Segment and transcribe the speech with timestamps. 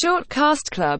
[0.00, 0.96] Shortcast Club.